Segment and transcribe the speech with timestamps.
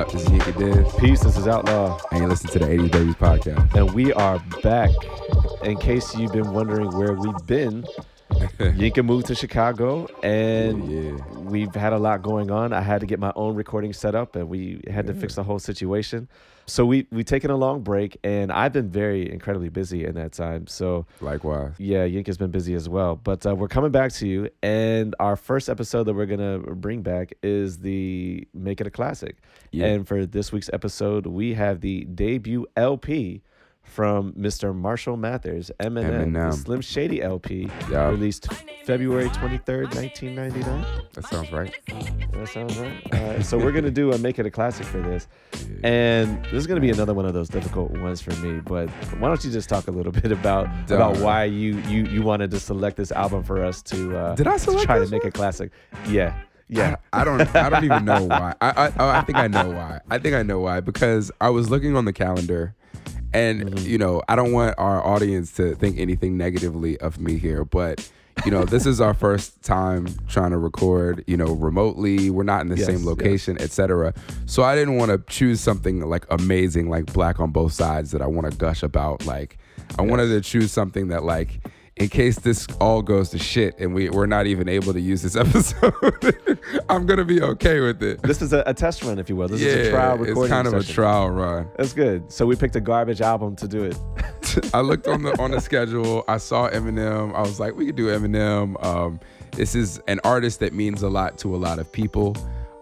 [0.00, 0.10] up?
[0.10, 3.14] This is Yinka Div, Peace, this is Outlaw, and you listen to the 80s Babies
[3.16, 3.74] podcast.
[3.74, 4.88] and we are back.
[5.62, 7.82] In case you've been wondering where we've been,
[8.30, 11.38] Yinka moved to Chicago, and oh, yeah.
[11.40, 12.72] we've had a lot going on.
[12.72, 15.42] I had to get my own recording set up, and we had to fix the
[15.42, 16.28] whole situation.
[16.66, 20.32] So we we taken a long break, and I've been very incredibly busy in that
[20.32, 20.66] time.
[20.68, 21.72] So Likewise.
[21.78, 23.16] yeah, Yinka's been busy as well.
[23.16, 27.02] But uh, we're coming back to you, and our first episode that we're gonna bring
[27.02, 29.36] back is the Make It a Classic.
[29.72, 29.86] Yeah.
[29.86, 33.42] And for this week's episode, we have the debut LP
[33.82, 34.74] from Mr.
[34.74, 36.54] Marshall Mathers, Eminem, Eminem.
[36.54, 38.08] Slim Shady LP, Yeah.
[38.10, 38.46] released
[38.84, 40.86] February 23rd, 1999.
[41.14, 41.74] That sounds right.
[42.32, 43.44] That sounds right.
[43.44, 45.26] So we're gonna do a Make It a Classic for this,
[45.82, 48.60] and this is gonna be another one of those difficult ones for me.
[48.60, 48.88] But
[49.18, 52.50] why don't you just talk a little bit about about why you you you wanted
[52.52, 55.28] to select this album for us to uh, Did I to try to make one?
[55.28, 55.72] a classic?
[56.08, 56.34] Yeah,
[56.68, 56.96] yeah.
[57.12, 57.56] I, I don't.
[57.56, 58.54] I don't even know why.
[58.60, 59.18] I, I.
[59.18, 60.00] I think I know why.
[60.10, 62.74] I think I know why because I was looking on the calendar,
[63.32, 63.86] and Mm-hmm.
[63.88, 68.10] you know, I don't want our audience to think anything negatively of me here, but.
[68.46, 72.30] You know, this is our first time trying to record, you know, remotely.
[72.30, 73.04] We're not in the Yes, same yes.
[73.04, 74.14] location, etc.
[74.46, 78.22] So I didn't want to choose something like amazing, like black on both sides that
[78.22, 79.26] I want to gush about.
[79.26, 79.58] Like
[79.98, 81.60] I wanted to choose something that like
[82.00, 85.20] in case this all goes to shit and we, we're not even able to use
[85.20, 85.94] this episode,
[86.88, 88.22] I'm gonna be okay with it.
[88.22, 89.48] This is a, a test run, if you will.
[89.48, 90.42] This yeah, is a trial recording.
[90.42, 91.68] it's kind of a trial run.
[91.76, 92.32] That's good.
[92.32, 93.98] So we picked a garbage album to do it.
[94.74, 96.24] I looked on the on the schedule.
[96.26, 97.34] I saw Eminem.
[97.34, 98.82] I was like, we could do Eminem.
[98.82, 99.20] Um,
[99.52, 102.34] this is an artist that means a lot to a lot of people.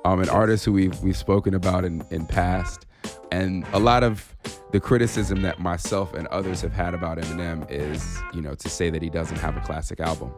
[0.05, 2.86] Um, an artist who we've we've spoken about in in past,
[3.31, 4.34] and a lot of
[4.73, 8.91] the criticism that myself and others have had about Eminem is, you know, to say
[8.91, 10.33] that he doesn't have a classic album.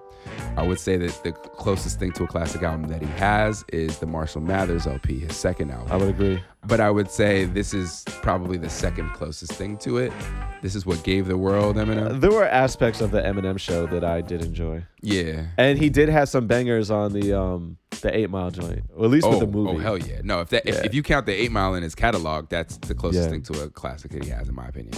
[0.57, 3.99] I would say that the closest thing to a classic album that he has is
[3.99, 5.91] the Marshall Mathers LP, his second album.
[5.91, 6.43] I would agree.
[6.67, 10.13] But I would say this is probably the second closest thing to it.
[10.61, 12.21] This is what gave the world Eminem.
[12.21, 15.47] There were aspects of the Eminem show that I did enjoy, Yeah.
[15.57, 19.11] and he did have some bangers on the um the Eight Mile joint, or at
[19.11, 19.71] least Oh, with the movie.
[19.71, 20.21] oh hell yeah!
[20.23, 20.83] No, if that if, Yeah.
[20.85, 23.31] if you count the Eight Mile in his catalog, that's the closest Yeah.
[23.31, 24.93] thing to a classic that he has, in my opinion.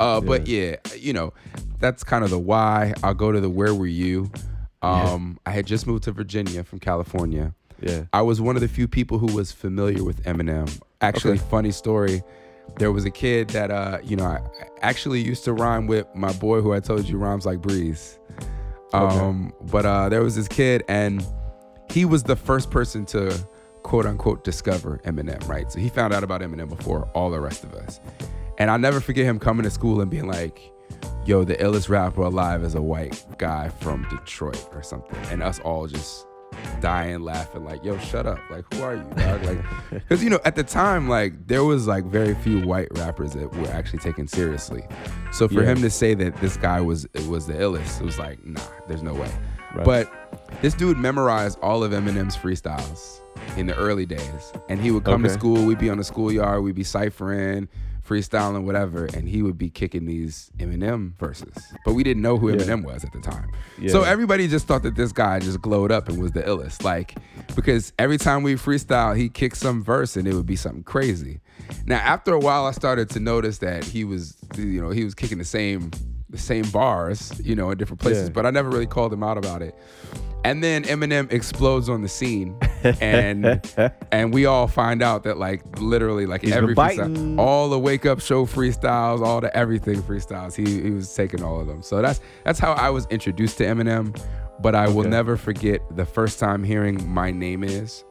[0.00, 1.34] Uh, but yeah, you know,
[1.78, 2.94] that's kind of the why.
[3.02, 4.30] I'll go to the where were you?
[4.80, 7.54] Um, I had just moved to Virginia from California.
[7.80, 8.04] Yeah.
[8.12, 10.80] I was one of the few people who was familiar with Eminem.
[11.02, 11.42] Actually, Okay.
[11.50, 12.22] funny story.
[12.78, 14.40] There was a kid that uh, you know, I
[14.80, 18.18] actually used to rhyme with my boy who I told you rhymes like breeze.
[18.94, 21.24] Um, but uh, there was this kid and
[21.90, 23.34] he was the first person to
[23.82, 25.70] quote unquote discover Eminem, right?
[25.72, 28.00] So he found out about Eminem before all the rest of us.
[28.58, 30.60] And I'll never forget him coming to school and being like,
[31.24, 35.18] yo, the illest rapper alive is a white guy from Detroit or something.
[35.30, 36.26] And us all just
[36.80, 38.38] dying laughing like yo shut up.
[38.50, 39.42] Like who are you dog?
[39.44, 39.58] Like
[39.90, 43.54] because you know at the time like there was like very few white rappers that
[43.54, 44.82] were actually taken seriously.
[45.32, 45.70] So for Yeah.
[45.70, 49.02] him to say that this guy was was the illest it was like nah there's
[49.02, 49.30] no way.
[49.74, 49.84] Right.
[49.86, 50.12] but
[50.60, 53.20] this dude memorized all of Eminem's freestyles
[53.56, 56.62] in the early days and he would come to school we'd be on the schoolyard
[56.62, 57.68] we'd be ciphering
[58.12, 62.50] freestyling whatever and he would be kicking these Eminem verses but we didn't know who
[62.50, 62.56] Yeah.
[62.56, 63.50] Eminem was at the time
[63.88, 66.84] so everybody just thought that this guy just glowed up and was the illest.
[66.84, 67.16] Like,
[67.56, 71.40] because every time we freestyle, he kicked some verse and it would be something crazy.
[71.86, 75.14] Now, after a while, I started to notice that he was, you know, he was
[75.14, 75.90] kicking the same,
[76.30, 78.32] the same bars, you know, in different places, Yeah.
[78.34, 79.74] but I never really called him out about it.
[80.44, 82.56] And then Eminem explodes on the scene,
[83.00, 83.60] and
[84.12, 88.06] and we all find out that like literally like He's every freestyle, all the wake
[88.06, 91.82] up show freestyles, all the everything freestyles, he he was taking all of them.
[91.82, 94.18] So that's that's how I was introduced to Eminem.
[94.60, 98.04] But I will never forget the first time hearing "My Name Is"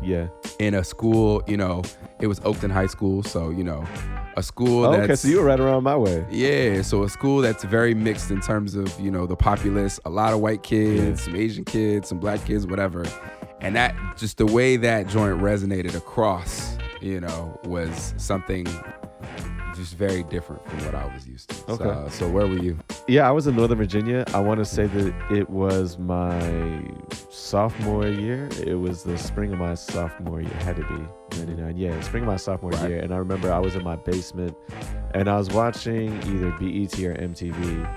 [0.00, 0.28] Yeah.
[0.60, 1.42] in a school.
[1.48, 1.82] You know,
[2.20, 3.84] it was Oakton High School, so you know,
[4.36, 6.24] a school Oh, that's okay, so you were right around my way.
[6.30, 10.10] yeah, so a school that's very mixed in terms of, you know, the populace, a
[10.10, 11.24] lot of white kids, Yeah.
[11.24, 13.04] some Asian kids, some black kids, whatever.
[13.60, 18.66] And that just the way that joint resonated across, you know, was something
[19.74, 21.72] just very different from what I was used to.
[21.72, 21.84] Okay.
[21.84, 22.78] So, so where were you?
[23.06, 24.24] Yeah, I was in Northern Virginia.
[24.34, 26.82] I want to say that it was my
[27.30, 28.48] sophomore year.
[28.66, 30.50] It was the spring of my sophomore year.
[30.50, 31.76] It had to be 99.
[31.76, 32.90] Yeah, spring of my sophomore Right.
[32.90, 32.98] year.
[33.00, 34.56] And I remember I was in my basement
[35.14, 37.88] and I was watching either BET or MTV.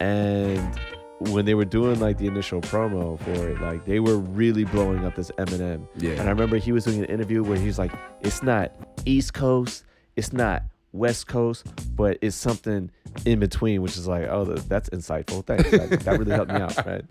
[0.00, 0.78] And
[1.20, 5.04] when they were doing like the initial promo for it, like they were really blowing
[5.04, 5.86] up this Eminem.
[5.96, 6.12] Yeah.
[6.12, 8.72] And I remember he was doing an interview where he's like, it's not
[9.04, 9.84] East Coast,
[10.16, 10.62] it's not
[10.92, 12.90] West Coast, but it's something
[13.26, 15.44] in between, which is like, oh, that's insightful.
[15.44, 15.70] Thanks.
[15.70, 17.04] That, that really helped me out, right?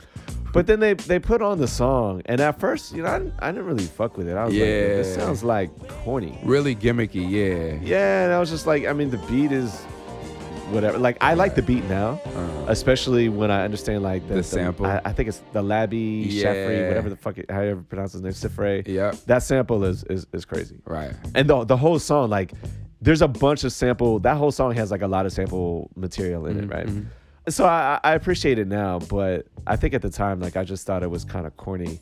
[0.52, 3.34] But then they they put on the song, and at first, you know, I didn't,
[3.40, 4.36] I didn't really fuck with it.
[4.36, 5.70] I was like, this sounds like
[6.04, 6.40] corny.
[6.44, 7.80] Really gimmicky, yeah.
[7.84, 9.86] Yeah, and I was just like, I mean, the beat is
[10.72, 10.98] whatever.
[10.98, 14.86] Like, I like the beat now, Uh, especially when I understand like the, sample?
[14.86, 16.88] I, I think it's the Labi Yeah.
[16.88, 18.88] Whatever the fuck, it, how you ever pronounce his name, Siffre.
[18.88, 19.16] Yep.
[19.26, 20.80] That sample is is is crazy.
[20.86, 21.14] Right.
[21.36, 22.54] And the the whole song, like,
[23.02, 24.20] there's a bunch of sample.
[24.20, 26.90] That whole song has like a lot of sample material in Mm-hmm, it, right?
[27.48, 30.86] So I, I appreciate it now, but I think at the time, like, I just
[30.86, 32.00] thought it was kind of corny.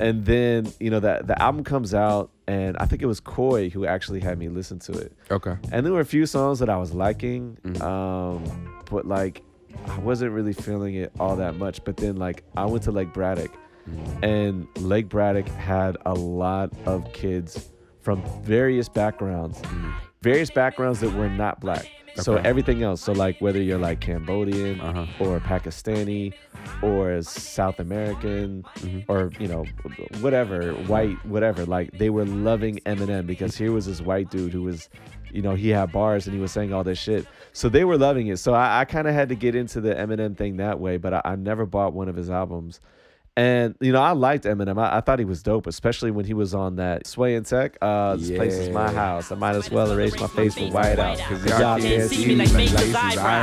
[0.00, 3.68] And then you know that the album comes out, and I think it was Koi
[3.70, 5.12] who actually had me listen to it.
[5.30, 5.56] Okay.
[5.70, 7.82] And there were a few songs that I was liking, Mm-hmm.
[7.82, 9.42] um, but like
[9.86, 11.84] I wasn't really feeling it all that much.
[11.84, 13.52] But then like I went to Lake Braddock,
[13.88, 14.24] Mm-hmm.
[14.24, 17.68] and Lake Braddock had a lot of kids
[18.00, 19.60] from various backgrounds,
[20.22, 21.88] various backgrounds that were not black.
[22.16, 22.48] So Okay.
[22.48, 23.00] everything else.
[23.02, 25.06] So like whether you're like Cambodian Uh-huh.
[25.18, 26.32] or Pakistani
[26.82, 29.00] or South American Mm-hmm.
[29.10, 29.64] or you know
[30.20, 34.62] whatever white whatever like they were loving Eminem because here was this white dude who
[34.62, 34.88] was
[35.32, 37.98] you know he had bars and he was saying all this shit so they were
[37.98, 40.78] loving it so I, I kind of had to get into the Eminem thing that
[40.80, 42.80] way but I, I never bought one of his albums
[43.36, 46.34] and you know I liked Eminem I, I thought he was dope especially when he
[46.34, 49.70] was on that Sway and Tech uh this place is my house I might as
[49.70, 52.94] well erase my face with white out Cause Cause y'all can't see me like Mason's
[52.94, 53.42] eyebrow.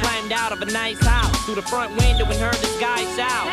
[0.00, 3.46] Climbed out of a nice house through the front window and heard this guy shout.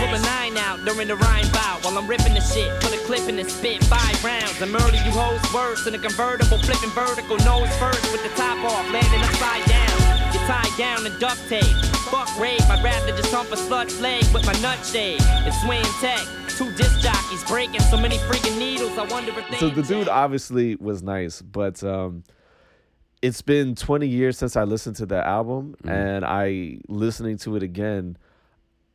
[0.00, 2.70] Pull a nine out during the rhyme bout while I'm ripping the shit.
[2.80, 5.98] Put a clip in and spit five rounds and murder you hoes worse in a
[5.98, 10.32] convertible, flipping vertical nose first with the top off, landing upside down.
[10.32, 11.99] You're tied down in duct tape.
[12.10, 15.20] Fuck rape, I'd rather just hump a slut's leg with my nut shade.
[15.46, 16.20] It's swing tech.
[16.48, 18.98] Two disc jockeys breaking so many freaking needles.
[18.98, 19.56] I wonder if they.
[19.58, 22.24] so the dude obviously was nice, but um,
[23.22, 27.62] it's been 20 years since I listened to the album, and I listening to it
[27.62, 28.16] again.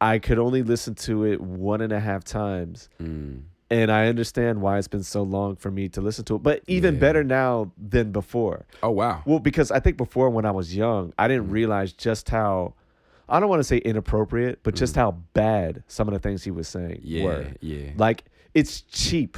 [0.02, 3.44] I could only listen to it one and a half times, Mm.
[3.72, 6.44] and I understand why it's been so long for me to listen to it.
[6.44, 7.00] But even Yeah.
[7.00, 8.66] better now than before.
[8.84, 9.22] Oh wow.
[9.26, 12.74] Well, because I think before when I was young, I didn't realize just how.
[13.28, 16.52] I don't want to say inappropriate, but just how bad some of the things he
[16.52, 17.48] was saying Yeah, were.
[17.60, 17.92] yeah.
[17.98, 19.38] Like it's cheap.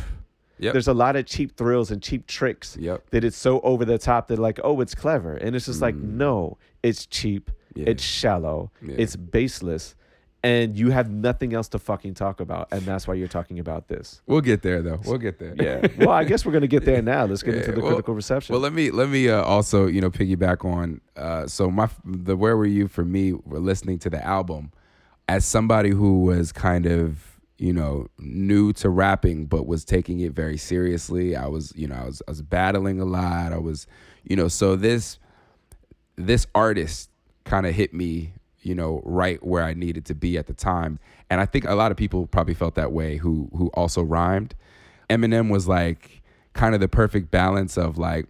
[0.60, 0.74] Yep.
[0.74, 3.12] There's a lot of cheap thrills and cheap tricks Yep.
[3.12, 5.34] that it's so over the top that like, oh, it's clever.
[5.36, 7.50] And it's just like, no, it's cheap.
[7.50, 7.54] Mm.
[7.84, 7.90] Yeah.
[7.92, 8.72] It's shallow.
[8.82, 8.96] Yeah.
[8.98, 9.96] It's baseless.
[10.44, 12.68] And you have nothing else to fucking talk about.
[12.72, 14.22] And that's why you're talking about this.
[14.28, 15.00] We'll get there though.
[15.04, 15.56] We'll get there.
[15.58, 15.88] Yeah.
[15.98, 17.26] well, I guess we're gonna get there now.
[17.26, 18.54] Let's get into the well- critical reception.
[18.54, 22.38] Well, let me let me uh, also you know piggyback on uh, so my the
[22.38, 24.72] where were you for me were listening to the album
[25.28, 30.34] as somebody who was kind of you know new to rapping but was taking it
[30.34, 31.36] very seriously.
[31.36, 33.52] I was you know I was I was battling a lot.
[33.54, 33.88] I was
[34.24, 35.18] you know so this
[36.16, 37.10] this artist
[37.44, 38.34] kind of hit me
[38.68, 41.00] you know right where I needed to be at the time,
[41.30, 44.54] and I think a lot of people probably felt that way who who also rhymed.
[45.10, 46.22] Eminem was like
[46.54, 48.26] kind of the perfect balance of like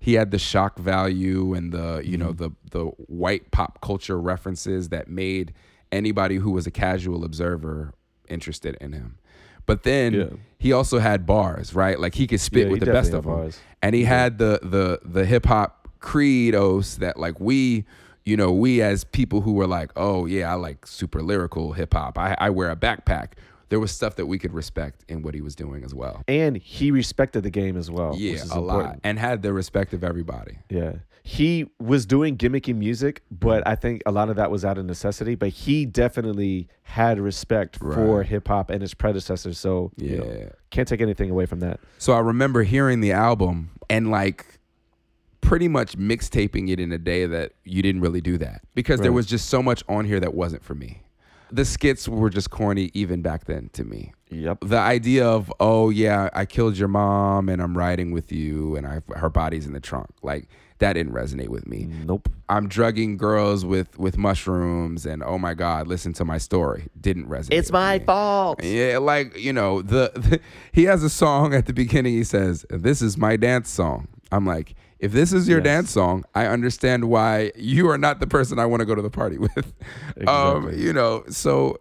[0.00, 2.84] he had the shock value and the you know the the
[3.24, 5.52] white pop culture references that made
[5.92, 7.92] anybody who was a casual observer
[8.28, 9.18] interested in him.
[9.66, 10.24] But then Yeah.
[10.58, 11.98] he also had bars, right?
[11.98, 13.52] Like he could spit Yeah, with the best of had them.
[13.82, 17.84] And he had the the the hip hop credos that like we
[18.24, 21.94] you know, we as people who were like, oh yeah, I like super lyrical hip
[21.94, 22.18] hop.
[22.18, 23.32] I, I wear a backpack.
[23.70, 26.24] There was stuff that we could respect in what he was doing as well.
[26.26, 28.14] and he respected the game as well.
[28.16, 30.58] Yeah, which is a lot, and had the respect of everybody.
[30.68, 30.94] Yeah.
[31.22, 34.86] He was doing gimmicky music, but I think a lot of that was out of
[34.86, 35.34] necessity.
[35.34, 39.58] But he definitely had respect for hip hop and its predecessors.
[39.58, 40.48] So, you know, Yeah.
[40.70, 41.78] can't take anything away from that.
[41.98, 44.58] So I remember hearing the album and like
[45.50, 49.10] pretty much mixtaping it in a day that you didn't really do that because there
[49.10, 51.02] was just so much on here that wasn't for me.
[51.50, 54.12] The skits were just corny even back then to me.
[54.30, 54.58] Yep.
[54.66, 58.86] The idea of oh yeah, I killed your mom and I'm riding with you and
[58.86, 60.10] I her body's in the trunk.
[60.22, 60.46] Like
[60.78, 61.88] that didn't resonate with me.
[62.06, 62.28] Nope.
[62.48, 66.86] I'm drugging girls with with mushrooms and oh my god, listen to my story.
[67.00, 67.54] Didn't resonate.
[67.54, 68.04] It's with my me.
[68.04, 68.62] fault.
[68.62, 70.40] Yeah, like you know, the, the
[70.70, 72.12] he has a song at the beginning.
[72.12, 75.64] He says, "This is my dance song." I'm like, if this is your Yes.
[75.64, 79.02] dance song, I understand why you are not the person I want to go to
[79.02, 79.72] the party with.
[80.28, 80.82] Um, Exactly.
[80.82, 81.78] you know, so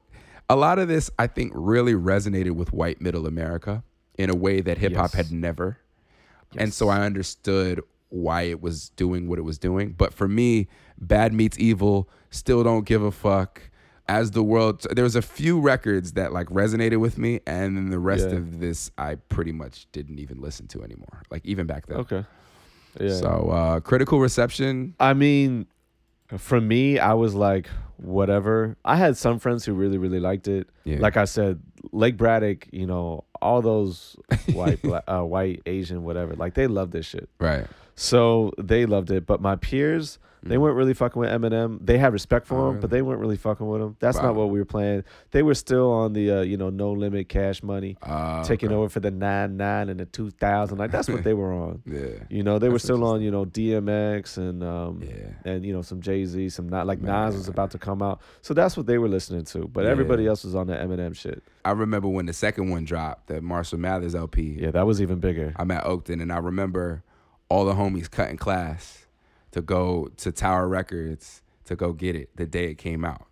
[0.50, 3.84] a lot of this I think really resonated with white middle America
[4.18, 5.28] in a way that hip hop Yes.
[5.28, 5.78] had never.
[6.54, 6.64] Yes.
[6.64, 9.94] And so I understood why it was doing what it was doing.
[9.98, 13.62] But for me, Bad Meets Evil, Still Don't Give a Fuck,
[14.08, 17.92] As the World, there was a few records that like resonated with me, and then
[17.92, 18.38] the rest Yeah.
[18.38, 21.22] of this I pretty much didn't even listen to anymore.
[21.30, 21.98] Like even back then.
[21.98, 22.26] Okay.
[23.00, 23.16] Yeah.
[23.16, 24.96] So uh, critical reception.
[25.00, 25.68] I mean,
[26.38, 27.68] for me, I was like,
[27.98, 28.78] whatever.
[28.86, 30.70] I had some friends who really, really liked it.
[30.86, 31.00] Yeah.
[31.00, 31.60] Like I said,
[31.92, 34.16] Lake Braddock, you know, all those
[34.54, 37.30] white, black, uh, white, Asian, whatever, like they loved this shit.
[37.40, 37.66] Right.
[37.96, 39.26] So they loved it.
[39.26, 41.80] But my peers, they weren't really fucking with Eminem.
[41.86, 42.56] They had respect for.
[42.58, 43.96] Oh, him, but they weren't really fucking with him.
[44.00, 44.24] That's Wow.
[44.28, 45.04] not what we were playing.
[45.32, 48.76] They were still on the, uh, you know, no limit cash money, Uh, taking okay.
[48.76, 50.78] over for the nine nine and the two thousand.
[50.78, 51.82] Like that's what they were on.
[51.86, 52.24] Yeah.
[52.30, 55.52] You know, they were still on, you know, DMX and um Yeah.
[55.52, 57.26] and you know some Jay Z, some not like Man.
[57.28, 58.22] Nas was about to come out.
[58.42, 59.68] So that's what they were listening to.
[59.68, 59.92] But Yeah.
[59.92, 61.44] everybody else was on the Eminem shit.
[61.66, 64.58] I remember when the second one dropped, the Marshall Mathers LP.
[64.62, 65.54] Yeah, that was even bigger.
[65.58, 67.04] I'm at Oakton, and I remember
[67.50, 69.06] all the homies cutting class
[69.52, 73.26] to go to Tower Records to go get it the day it came out.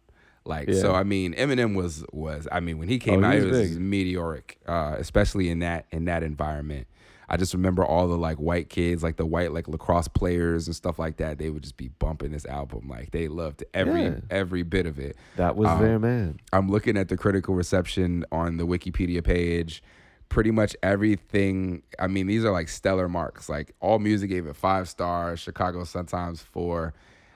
[0.46, 3.40] Like so, I mean, Eminem was was I mean when he came Oh, out, he
[3.40, 3.82] it was was big.
[3.82, 6.88] meteoric, uh, especially in that in that environment.
[7.30, 10.74] I just remember all the like white kids, like the white like lacrosse players and
[10.74, 11.38] stuff like that.
[11.38, 14.20] They would just be bumping this album, like they loved every Yeah.
[14.30, 15.18] every bit of it.
[15.36, 16.40] That was Um, their man.
[16.54, 19.84] I'm looking at the critical reception on the Wikipedia page.
[20.30, 21.84] Pretty much everything.
[22.00, 23.50] I mean, these are like stellar marks.
[23.50, 25.40] Like All Music gave it five stars.
[25.40, 26.94] Chicago Sun Times four.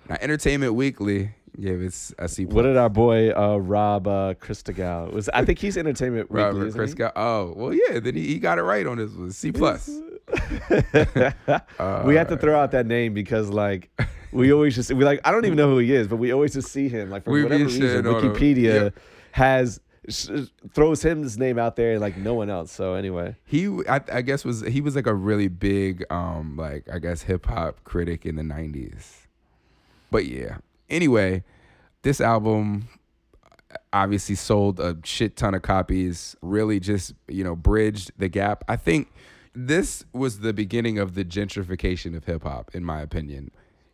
[0.09, 2.45] Now Entertainment Weekly gave it a C.
[2.45, 5.29] What did our boy uh, Rob uh, Christgau was?
[5.29, 6.43] I think he's Entertainment Weekly.
[6.43, 6.95] Robert isn't Chris he?
[6.95, 7.13] got?
[7.15, 7.99] Oh, well, yeah.
[7.99, 9.31] Then he, he got it right on this one.
[9.31, 9.89] C plus.
[12.05, 13.89] we had to throw out that name because like
[14.31, 16.53] we always just we like I don't even know who he is, but we always
[16.53, 17.81] just see him like for whatever reason.
[17.81, 18.33] shitting on him.
[18.33, 18.99] Wikipedia Yep.
[19.33, 19.79] has
[20.73, 22.71] throws him his name out there like no one else.
[22.71, 26.87] So anyway, He, I, I guess, was he was like a really big, um, like
[26.91, 29.27] I guess hip hop critic in the '90s.
[30.09, 30.57] But yeah.
[30.89, 31.43] Anyway,
[32.01, 32.89] this album
[33.93, 36.35] obviously sold a shit ton of copies.
[36.41, 38.63] Really, just you know, bridged the gap.
[38.67, 39.11] I think
[39.53, 43.51] this was the beginning of the gentrification of hip hop, in my opinion.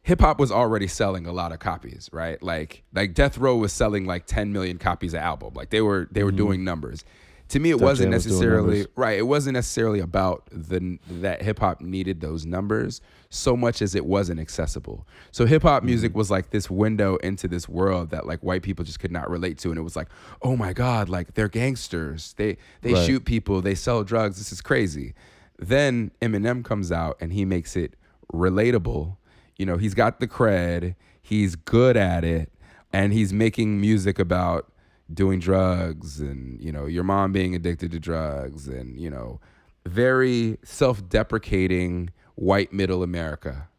[0.08, 2.42] Hip hop was already selling a lot of copies, right?
[2.42, 5.54] Like, like Death Row was selling like 10 million copies an album.
[5.54, 7.04] Like they were, they were doing numbers.
[7.50, 8.88] To me, it Def wasn't Jam necessarily numbers.
[8.96, 9.18] right.
[9.18, 13.00] It wasn't necessarily about the that hip hop needed those numbers
[13.30, 15.06] so much as it wasn't accessible.
[15.32, 15.88] So hip hop Mm-hmm.
[15.88, 19.30] music was like this window into this world that like white people just could not
[19.30, 20.08] relate to, and it was like,
[20.42, 22.34] oh my god, like they're gangsters.
[22.38, 23.06] They they Right.
[23.06, 23.62] shoot people.
[23.62, 24.38] They sell drugs.
[24.38, 25.14] This is crazy.
[25.60, 27.94] Then Eminem comes out and he makes it
[28.34, 29.16] relatable.
[29.58, 30.96] You know, he's got the cred.
[31.22, 32.52] He's good at it,
[32.94, 34.72] and he's making music about
[35.14, 39.40] doing drugs and you know your mom being addicted to drugs and you know
[39.86, 43.70] very self-deprecating white middle america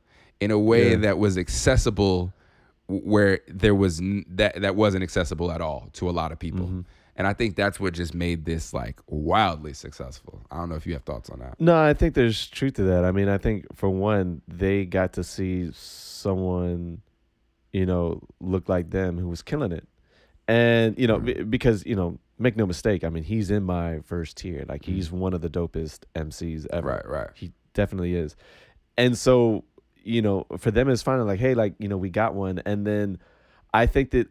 [0.40, 0.96] in a way Yeah.
[0.96, 2.32] that was accessible
[2.86, 6.66] where there was n- that that wasn't accessible at all to a lot of people
[6.66, 6.80] Mm-hmm.
[7.18, 10.86] And i think that's what just made this like wildly successful i don't know if
[10.86, 13.04] you have thoughts on that no, I think there's truth to that.
[13.04, 17.02] I mean, I think for one, they got to see someone,
[17.72, 19.86] you know, look like them who was killing it,
[20.46, 21.24] and you know, mm-hmm.
[21.24, 23.02] be- because you know, make no mistake.
[23.02, 24.64] I mean, he's in my first tier.
[24.68, 24.94] Like mm-hmm.
[24.94, 26.88] he's one of the dopest MCs ever.
[26.88, 28.36] right right He definitely is.
[28.96, 29.64] And so,
[29.96, 32.62] you know, for them it's finally like, hey, like, you know, we got one.
[32.64, 33.18] And then
[33.74, 34.28] I think that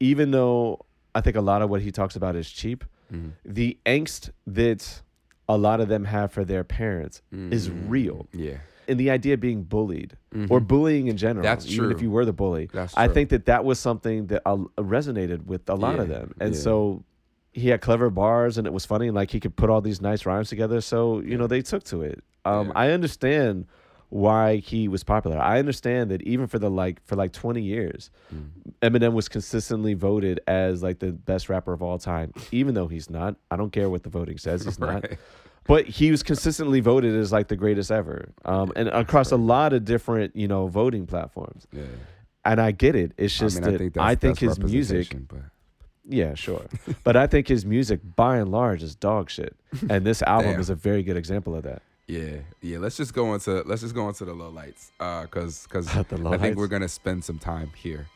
[0.00, 3.32] even though I think a lot of what he talks about is cheap, Mhm.
[3.44, 5.02] the angst that
[5.48, 7.84] a lot of them have for their parents is Mhm.
[7.88, 8.26] real.
[8.32, 10.16] yeah And the idea of being bullied
[10.48, 13.44] or bullying in general, That's even if you were the bully, That's I think that
[13.46, 16.34] that was something that resonated with a lot of them.
[16.40, 16.60] And yeah.
[16.60, 17.04] so
[17.52, 20.00] he had clever bars and it was funny and like he could put all these
[20.00, 20.80] nice rhymes together.
[20.80, 22.22] So, you know, they took to it.
[22.44, 22.72] Um, Yeah.
[22.76, 23.66] I understand
[24.10, 25.38] why he was popular.
[25.38, 28.50] I understand that even for the like for like 20 years, Mm.
[28.82, 33.10] Eminem was consistently voted as like the best rapper of all time, even though he's
[33.10, 33.36] not.
[33.50, 35.04] I don't care what the voting says, he's not.
[35.64, 39.74] But he was consistently voted as like the greatest ever, um, and across a lot
[39.74, 41.66] of different you know voting platforms.
[41.72, 41.82] yeah
[42.46, 43.12] And I get it.
[43.18, 45.40] It's just I mean, that I think, I think his music, but
[46.08, 46.64] yeah, sure,
[47.04, 49.54] but I think his music by and large is dog shit,
[49.90, 50.60] and this album Damn.
[50.60, 51.82] is a very good example of that.
[52.08, 52.78] Yeah, yeah.
[52.78, 56.02] Let's just go into let's just go into the low lights, uh, cause cause I
[56.02, 58.06] think we're gonna spend some time here.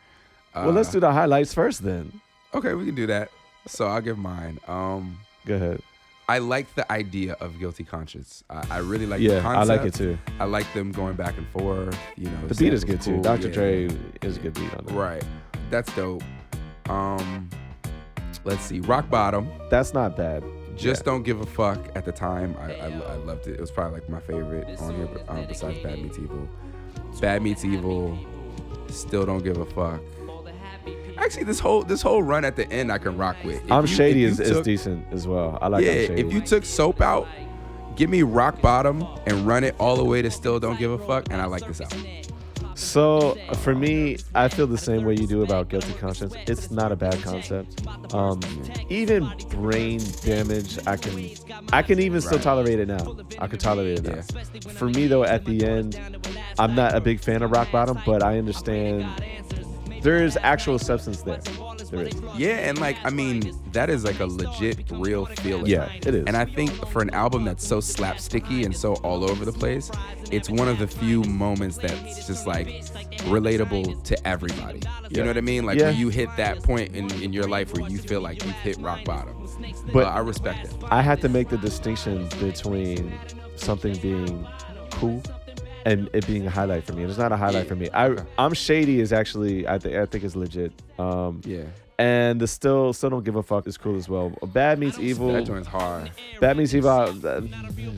[0.54, 2.20] Uh, well, let's do the highlights first, then.
[2.54, 3.30] Okay, we can do that.
[3.66, 4.58] So I'll give mine.
[4.66, 5.82] Um, Go ahead.
[6.28, 8.42] I like the idea of guilty conscience.
[8.49, 10.16] I, I really like the yeah, I like it too.
[10.40, 11.99] I like them going back and forth.
[12.16, 13.28] You know, The beat is good samples too.
[13.28, 13.49] Dr.
[13.49, 13.54] yeah.
[13.54, 14.92] Dre is a good beat on it.
[14.92, 15.25] Right,
[15.68, 16.22] that's dope.
[16.88, 17.50] Um,
[18.44, 19.50] let's see, Rock Bottom.
[19.68, 20.42] That's not bad.
[20.76, 21.05] Just Yeah.
[21.12, 21.79] don't give a fuck.
[21.95, 23.55] At the time, I, I, I loved it.
[23.55, 26.49] It was probably like my favorite on here, um, besides Bad Meets Evil.
[27.21, 28.19] Bad Meets Evil.
[28.88, 30.00] Still don't give a fuck.
[31.19, 33.64] Actually, this whole this whole run at the end, I can rock with.
[33.64, 35.59] If I'm you- Shady if is, you is decent as well.
[35.61, 36.21] I like yeah, I'm Shady.
[36.23, 37.29] if you took soap out,
[37.97, 40.99] give me rock bottom and run it all the way to still don't give a
[40.99, 42.05] fuck, and I like this album.
[42.83, 46.35] So for me, I feel the same way you do about guilty conscience.
[46.47, 47.87] It's not a bad concept.
[48.12, 48.41] Um,
[48.91, 51.31] even brain damage, I can,
[51.73, 53.17] I can even still tolerate it now.
[53.39, 54.71] I could tolerate it now.
[54.73, 55.99] For me though, at the end,
[56.59, 59.07] I'm not a big fan of rock bottom, but I understand
[60.03, 61.41] there is actual substance there.
[61.92, 62.14] There is.
[62.37, 65.66] Yeah, and like I mean, that is like a legit, real feeling.
[65.66, 66.25] Yeah, it is.
[66.26, 69.90] And I think for an album that's so slapsticky and so all over the place,
[70.30, 72.66] it's one of the few moments that's just like
[73.28, 74.78] relatable to everybody.
[74.78, 75.22] You Yeah.
[75.25, 75.64] know what I mean?
[75.66, 75.90] Like Yeah.
[75.90, 78.78] when you hit that point in, in your life where you feel like you've hit
[78.78, 79.34] rock bottom.
[79.87, 80.75] But- But I respect it.
[80.90, 83.12] I had to make the distinction between
[83.56, 84.46] something being
[84.92, 85.22] cool
[85.84, 87.02] and it being a highlight for me.
[87.02, 87.88] And it's not a highlight for me.
[87.92, 90.72] I I'm shady is actually I think I think is legit.
[90.99, 91.64] Um Yeah.
[91.99, 94.30] And the still still don't give a fuck is cool as well.
[94.52, 95.32] Bad meets evil.
[95.32, 96.11] That joint's hard.
[96.40, 96.90] Bad meets evil.
[96.90, 97.40] uh,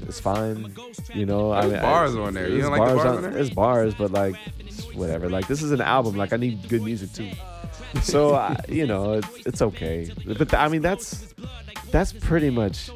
[0.08, 0.74] It's fine.
[1.14, 2.48] You know, I There's mean, bars I, on there.
[2.48, 3.30] You there's don't like the bars on- on there?
[3.32, 5.28] There's bars, but like it's whatever.
[5.28, 6.16] Like this is an album.
[6.16, 7.30] Like I need good music too.
[8.02, 10.10] So I, you know, it, it's okay.
[10.26, 11.32] But th- I mean, that's
[11.92, 12.90] that's pretty much.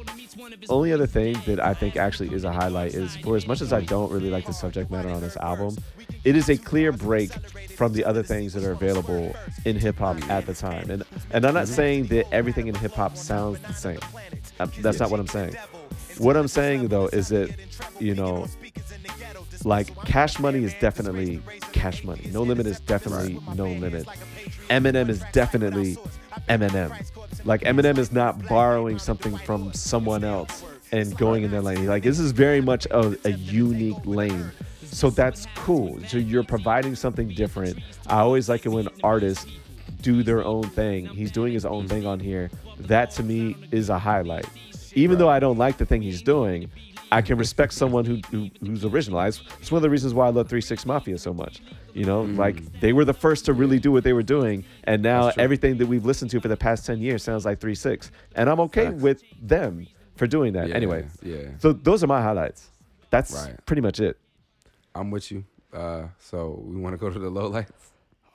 [0.67, 3.71] Only other thing that I think actually is a highlight is for as much as
[3.71, 5.77] I don't really like the subject matter on this album,
[6.23, 7.31] it is a clear break
[7.75, 9.35] from the other things that are available
[9.65, 10.89] in hip hop at the time.
[10.89, 13.99] And and I'm not saying that everything in hip hop sounds the same.
[14.59, 15.55] Uh, That's not what I'm saying.
[16.17, 17.55] What I'm saying though is that
[17.99, 18.47] you know
[19.63, 22.29] like cash money is definitely cash money.
[22.33, 24.05] No limit is definitely no limit.
[24.69, 25.97] Eminem is definitely
[26.47, 26.91] Eminem.
[27.45, 31.85] Like Eminem is not borrowing something from someone else and going in their lane.
[31.85, 34.51] Like this is very much a, a unique lane.
[34.91, 35.99] So that's cool.
[36.07, 37.79] So you're providing something different.
[38.07, 39.45] I always like it when artists
[40.01, 41.05] do their own thing.
[41.05, 42.49] He's doing his own thing on here.
[42.79, 44.45] That to me is a highlight.
[44.95, 46.69] Even though I don't like the thing he's doing,
[47.11, 49.19] I can respect someone who, who who's original.
[49.21, 51.61] It's, it's one of the reasons why I love Three Six Mafia so much.
[51.93, 55.01] You know, like they were the first to really do what they were doing, and
[55.01, 55.37] now Mm.
[55.39, 58.49] Everything that we've listened to for the past ten years sounds like Three Six, and
[58.49, 60.69] I'm okay with them for doing that.
[60.69, 61.49] Yeah, anyway, yeah.
[61.59, 62.69] So those are my highlights.
[63.09, 63.65] That's Right.
[63.65, 64.17] pretty much it.
[64.95, 65.45] I'm with you.
[65.73, 67.69] Uh, so we want to go to the low lowlights.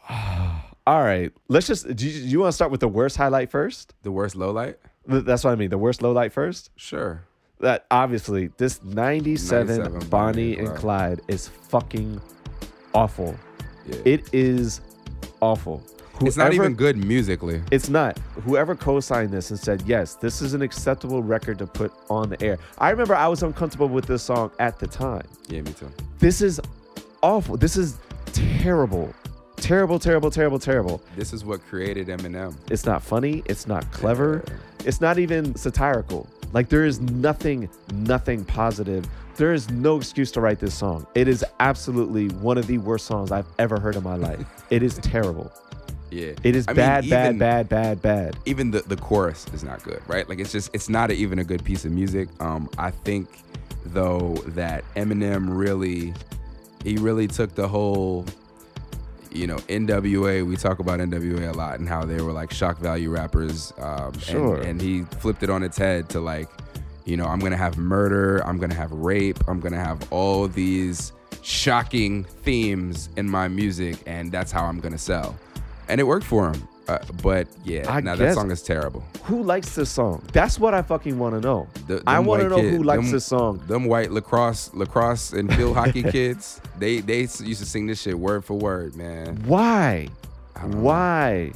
[0.87, 1.95] All right, let's just.
[1.97, 3.95] Do you, you want to start with the worst highlight first?
[4.03, 4.77] The worst lowlight?
[5.11, 5.71] Th- That's what I mean.
[5.71, 6.71] The worst low light first.
[6.77, 7.25] Sure.
[7.61, 12.21] That obviously this 97, 97 Bonnie and Clyde is fucking
[12.95, 13.35] awful.
[13.87, 13.97] Yeah.
[14.05, 14.81] It is
[15.41, 15.83] awful.
[16.21, 17.63] It's not even good musically.
[17.71, 18.19] It's not.
[18.45, 22.43] Whoever co-signed this and said, "Yes, this is an acceptable record to put on the
[22.43, 25.27] air." I remember I was uncomfortable with this song at the time.
[25.49, 25.91] Yeah, me too.
[26.19, 26.61] This is
[27.23, 27.57] awful.
[27.57, 27.99] This is
[28.33, 29.13] terrible.
[29.57, 31.01] Terrible, terrible, terrible, terrible.
[31.17, 32.55] This is what created Eminem.
[32.71, 33.43] It's not funny.
[33.47, 34.45] It's not clever.
[34.85, 36.29] It's not even satirical.
[36.53, 39.07] Like there is nothing, nothing positive.
[39.37, 41.07] There is no excuse to write this song.
[41.15, 44.45] It is absolutely one of the worst songs I've ever heard in my life.
[44.71, 45.53] It is terrible.
[46.11, 46.33] Yeah.
[46.45, 48.37] It is I mean, bad, bad, bad, bad, bad.
[48.47, 50.29] Even the, the chorus is not good, right?
[50.29, 52.29] Like it's just it's not a, even a good piece of music.
[52.41, 53.29] Um, I think
[53.87, 56.15] though that Eminem really,
[56.85, 58.25] he really took the whole,
[59.33, 60.47] you know, NWA.
[60.47, 63.73] We talk about NWA a lot and how they were like shock value rappers.
[63.79, 64.61] Um, and- Sure.
[64.61, 66.49] and he flipped it on its head to like,
[67.05, 71.13] you know, I'm gonna have murder, I'm gonna have rape, I'm gonna have all these
[71.43, 75.37] shocking themes in my music, and that's how I'm gonna sell.
[75.89, 76.69] And it worked for him.
[76.87, 79.03] Uh, but yeah, I now guess- that song is terrible.
[79.25, 80.23] Who likes this song?
[80.33, 81.67] That's what I fucking want to know.
[81.87, 83.63] The- I them want to white know kid- who likes them- this song.
[83.67, 88.03] Them white lacrosse, lacrosse and field hockey kids, they they s- used to sing this
[88.03, 89.43] shit word for word, man.
[89.47, 90.09] Why?
[90.57, 90.81] I don't know.
[90.81, 91.53] Why?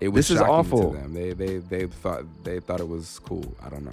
[0.00, 0.90] It was This is shocking awful.
[0.94, 1.14] to them.
[1.14, 3.54] They they they thought they thought it was cool.
[3.64, 3.92] I don't know.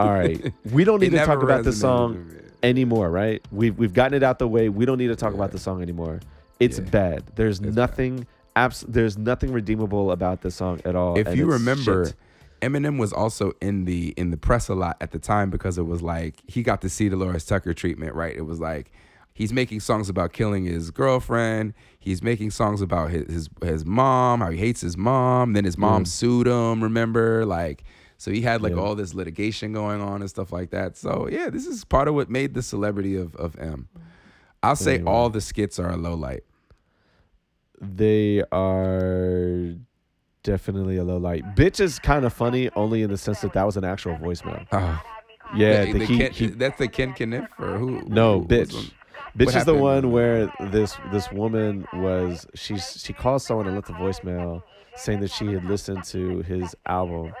[0.00, 0.52] All right.
[0.72, 2.40] We don't It need to never talk about this resonated song with me.
[2.64, 3.40] anymore, right?
[3.52, 4.68] We've we've gotten it out the way.
[4.68, 6.18] We don't need to talk about the song anymore.
[6.58, 6.84] It's Yeah.
[6.86, 7.22] bad.
[7.36, 8.26] There's nothing
[8.64, 11.18] abs- there's nothing redeemable about this song at all.
[11.18, 12.14] If you remember, shit.
[12.60, 15.86] Eminem was also in the in the press a lot at the time because it
[15.86, 18.34] was like he got to see Delores Tucker treatment, right?
[18.36, 18.90] It was like
[19.32, 21.74] he's making songs about killing his girlfriend.
[22.00, 25.52] He's making songs about his his, his mom, how he hates his mom.
[25.52, 26.08] Then his mom Mm.
[26.08, 26.82] sued him.
[26.82, 27.84] Remember, like.
[28.20, 28.80] So he had like Yeah.
[28.80, 30.96] all this litigation going on and stuff like that.
[30.96, 33.86] So yeah, this is part of what made the celebrity of, of M.
[34.60, 35.08] I'll say Anyway.
[35.12, 36.42] all the skits are a low light.
[37.80, 39.74] They are
[40.42, 41.44] definitely a low light.
[41.54, 44.66] Bitch is kind of funny only in the sense that that was an actual voicemail.
[44.72, 45.02] Oh,
[45.54, 48.02] Yeah, the- the, he, Ken- he that's the Ken Kaniff or who?
[48.08, 48.92] No, who bitch.
[49.36, 53.76] Bitch What is the one where this this woman was she's she called someone and
[53.76, 54.62] left a voicemail
[54.96, 57.32] saying that she had listened to his album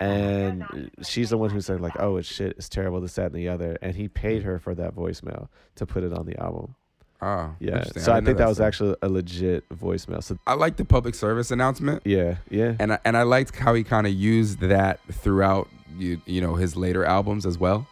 [0.00, 3.34] and she's the one who said like, "Oh, it's shit, it's terrible, this, that, and
[3.34, 6.74] the other," and he paid her for that voicemail to put it on the album.
[7.20, 10.22] Oh, Yeah, so I, didn't think that was actually a legit voicemail.
[10.22, 13.74] So I like the public service announcement, yeah, yeah, and I, and I liked how
[13.74, 17.86] he kind of used that throughout you you know his later albums as well.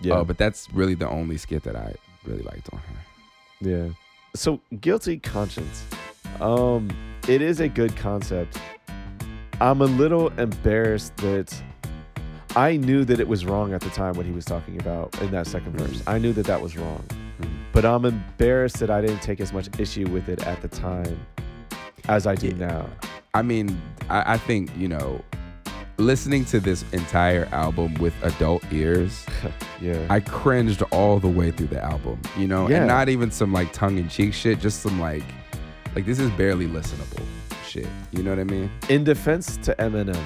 [0.00, 3.70] yeah, Uh, but that's really the only skit that I really liked on her.
[3.70, 3.88] yeah.
[4.34, 5.84] So guilty conscience,
[6.40, 6.90] um,
[7.28, 8.58] it is a good concept.
[9.60, 11.54] I'm a little embarrassed that
[12.56, 15.30] I knew that it was wrong at the time what he was talking about in
[15.30, 16.02] that second verse.
[16.08, 17.04] I knew that that was wrong.
[17.72, 21.18] But I'm embarrassed that I didn't take as much issue with it at the time
[22.08, 22.88] as I do now.
[23.34, 25.20] I mean, I, I think you know,
[25.98, 29.26] listening to this entire album with adult ears,
[29.80, 30.06] Yeah.
[30.08, 32.20] I cringed all the way through the album.
[32.38, 32.78] You know, Yeah.
[32.78, 35.24] and not even some like tongue in cheek shit, just some like,
[35.94, 37.22] like this is barely listenable
[37.66, 37.86] shit.
[38.12, 38.70] You know what I mean?
[38.88, 40.16] In defense to Eminem,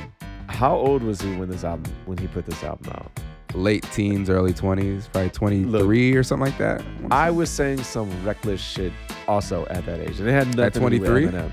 [0.48, 3.10] how old was he when this album when he put this album out?
[3.54, 6.84] Late teens, early twenties, probably twenty three or something like that.
[7.10, 8.92] I was saying some reckless shit
[9.26, 11.26] also at that age, and it had nothing At to do with 23?
[11.28, 11.50] Eminem.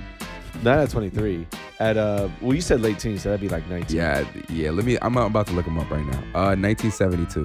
[0.62, 1.46] Not at 23.
[1.80, 3.96] At uh, well, you said late teens, so that'd be like 19.
[3.96, 4.70] Yeah, yeah.
[4.70, 4.96] Let me.
[5.02, 6.18] I'm about to look him up right now.
[6.34, 7.44] Uh, 1972.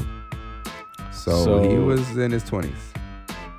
[1.11, 2.71] So, So- he was in his 20s.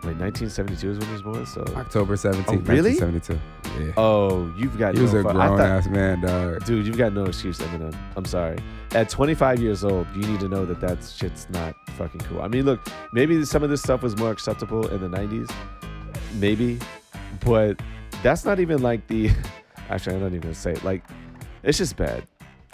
[0.05, 1.47] Wait, 1972 is when he was born.
[1.47, 2.99] So, October 17th, Oh, really?
[2.99, 3.39] 1972.
[3.85, 3.93] Yeah.
[3.97, 6.65] oh, you've got he no was a fu- I grown thought- ass man, dog.
[6.65, 7.95] Dude, you've got no excuse, Eminem.
[8.17, 8.59] I'm sorry.
[8.97, 12.43] At 25 years old, you need to know that that shit's not fucking cool.
[12.43, 12.81] I mean, look,
[13.13, 15.49] maybe some of this stuff was more acceptable in the 90s,
[16.35, 16.81] maybe,
[17.45, 17.81] but
[18.25, 19.31] that's not even like the.
[19.89, 20.83] Actually, I'm not even gonna say it.
[20.85, 21.05] Like,
[21.63, 22.27] it's just bad.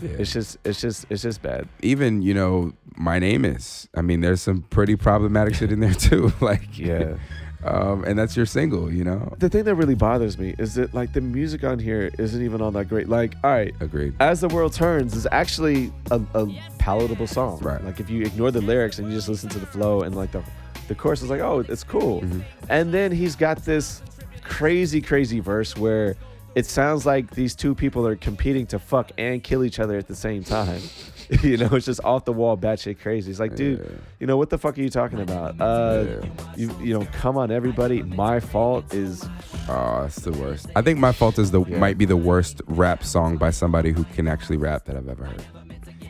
[0.03, 0.11] Yeah.
[0.19, 1.69] It's just, it's just, it's just bad.
[1.83, 3.89] Even you know, my name is.
[3.95, 6.33] I mean, there's some pretty problematic shit in there too.
[6.41, 7.17] Like, Yeah.
[7.65, 8.93] Um, and that's your single.
[8.93, 9.35] You know.
[9.39, 12.63] The thing that really bothers me is that like the music on here isn't even
[12.63, 13.09] all that great.
[13.09, 14.15] Like, all right, Agreed.
[14.21, 16.47] As the World Turns is actually a, a
[16.79, 17.59] palatable song.
[17.59, 17.83] Right.
[17.85, 20.31] Like if you ignore the lyrics and you just listen to the flow and like
[20.31, 20.43] the
[20.87, 22.23] the chorus is like, oh, it's cool.
[22.23, 22.43] Mhm.
[22.71, 24.03] And then he's got this
[24.43, 26.15] crazy, crazy verse where
[26.59, 30.09] it sounds like these two people are competing to fuck and kill each other at
[30.09, 30.81] the same time.
[31.43, 33.31] you know, it's just off the wall, batshit crazy.
[33.31, 33.97] It's like, dude, Yeah.
[34.21, 35.61] you know what the fuck are you talking about?
[35.61, 36.29] Uh, Yeah.
[36.57, 38.03] you you know, come on, everybody.
[38.03, 39.25] My fault is
[39.69, 40.67] Oh, it's the worst.
[40.75, 41.79] I think my fault is the Yeah.
[41.79, 45.25] might be the worst rap song by somebody who can actually rap that I've ever
[45.27, 45.45] heard.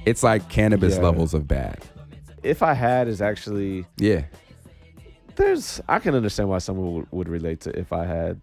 [0.06, 1.78] It's like cannabis levels of bad.
[2.42, 4.22] if I had is actually Yeah.
[5.36, 8.40] there's I can understand why someone would, would relate to if I had.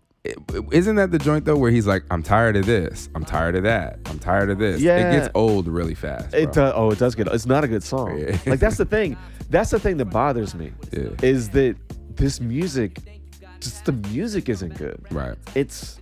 [0.71, 3.63] Isn't that the joint though where he's like, I'm tired of this, I'm tired of
[3.63, 4.81] that, I'm tired of this.
[4.81, 4.97] Yeah.
[4.97, 6.33] It gets old really fast.
[6.33, 6.73] It does.
[6.75, 7.27] Oh, it does get.
[7.27, 8.17] It's not a good song.
[8.17, 8.37] Yeah.
[8.45, 9.17] like that's the thing.
[9.49, 10.71] That's the thing that bothers me.
[10.91, 11.09] Yeah.
[11.21, 11.75] Is that
[12.15, 12.99] this music,
[13.59, 15.05] just the music isn't good.
[15.11, 15.37] Right.
[15.53, 15.99] It's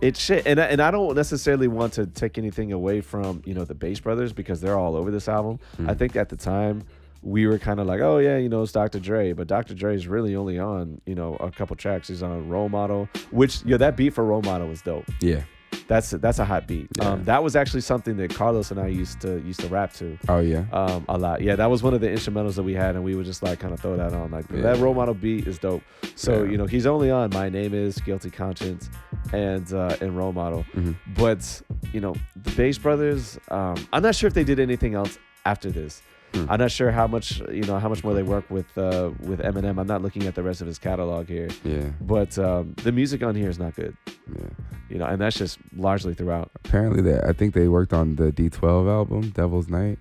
[0.00, 0.46] it's shit.
[0.46, 3.74] And I, and I don't necessarily want to take anything away from you know the
[3.74, 5.58] Bass Brothers because they're all over this album.
[5.76, 5.88] Hmm.
[5.88, 6.84] I think at the time
[7.24, 9.00] we were kind of like, oh yeah, you know, it's Dr.
[9.00, 9.74] Dre, but Dr.
[9.74, 12.08] Dre is really only on you know a couple tracks.
[12.08, 15.06] He's on Role Model, which yeah, that beat for Role Model was dope.
[15.20, 15.42] Yeah.
[15.88, 16.88] That's that's a hot beat.
[16.98, 17.08] Yeah.
[17.10, 20.16] Um, that was actually something that Carlos and I used to used to rap to
[20.28, 20.64] Oh yeah.
[20.72, 21.42] um, a lot.
[21.42, 23.58] Yeah, that was one of the instrumentals that we had, and we would just like
[23.58, 24.30] kind of throw that on.
[24.30, 24.62] Like Yeah.
[24.62, 25.82] that role model beat is dope.
[26.14, 26.50] So Yeah.
[26.52, 28.88] you know he's only on My Name Is Guilty Conscience
[29.32, 30.64] and uh, and Role Model.
[30.74, 30.94] Mhm.
[31.18, 33.38] But you know the Bass Brothers.
[33.50, 36.00] Um, I'm not sure if they did anything else after this.
[36.34, 36.46] Hmm.
[36.50, 39.38] I'm not sure how much you know how much more they work with uh, with
[39.40, 39.78] Eminem.
[39.78, 41.90] I'm not looking at the rest of his catalog here, Yeah.
[42.00, 43.96] but um, the music on here is not good.
[44.36, 44.48] Yeah.
[44.90, 46.50] You know, and that's just largely throughout.
[46.64, 49.98] Apparently, they I think they worked on the D12 album, Devil's Night.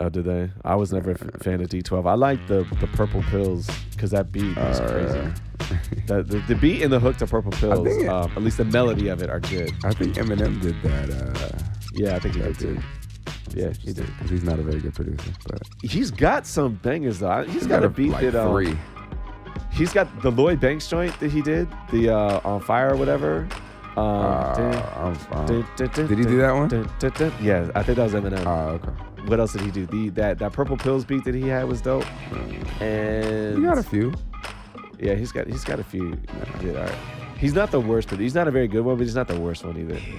[0.00, 0.50] Oh, did they?
[0.64, 2.06] I was never a f- fan of D12.
[2.06, 5.32] I like the the Purple Pills because that beat is crazy.
[5.62, 8.56] Uh, The, the, the beat and the hook to Purple Pills, it- um, at least
[8.58, 9.72] the melody of it, are good.
[9.84, 11.08] I think Eminem did that.
[11.08, 11.58] Uh,
[11.94, 12.78] Yeah, I think he did too.
[13.54, 14.06] Yeah, he did.
[14.06, 17.28] Because he's not a very good producer, but He's got some bangers though.
[17.30, 18.76] I- He's he got a beat like that um, three.
[19.72, 23.48] he's got the Lloyd Banks joint that he did, the uh, on fire or whatever.
[23.96, 25.14] Um, Uh,
[25.76, 26.68] dun, Did he do that one?
[27.42, 28.46] Yeah, I think that was Eminem.
[28.46, 28.90] Oh, okay.
[29.28, 29.84] what else did he do?
[29.86, 32.06] The that that Purple Pills beat that he had was dope.
[32.80, 34.14] And You got a few.
[34.98, 36.16] Yeah, he's got he's got a few
[36.60, 36.94] good art.
[37.36, 39.38] He's not the worst, but he's not a very good one, but he's not the
[39.38, 39.96] worst one either.
[39.96, 40.14] He's,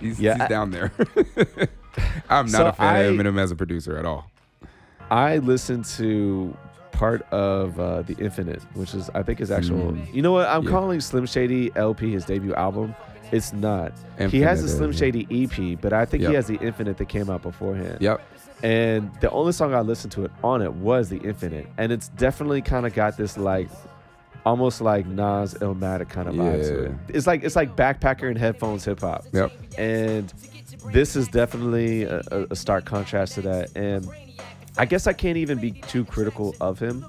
[0.00, 0.92] he's, Yeah, he's I- down there.
[2.28, 4.30] I'm not So a fan I- of Eminem as a producer at all.
[5.10, 6.56] I listened to
[6.92, 9.92] part of uh, the Infinite, which is I think his actual.
[9.92, 10.14] Mm.
[10.14, 10.46] You know what?
[10.48, 10.70] I'm Yeah.
[10.70, 12.94] calling Slim Shady LP his debut album.
[13.32, 13.92] It's not.
[14.18, 14.92] he has Infinite the Slim.
[14.92, 16.30] Shady EP, but I think Yep.
[16.30, 17.98] he has the Infinite that came out beforehand.
[18.00, 18.20] Yep.
[18.62, 22.08] And the only song I listened to it on it was the Infinite, and it's
[22.08, 23.68] definitely kind of got this like,
[24.46, 26.88] almost like Nas Illmatic kind of vibe to Yeah.
[26.88, 26.92] it.
[27.16, 29.24] It's like it's like backpacker and headphones hip hop.
[29.32, 29.52] Yep.
[29.78, 30.32] And
[30.92, 33.76] this is definitely a, a- a stark contrast to that.
[33.76, 34.08] And
[34.78, 37.04] I guess I can't even be too critical of him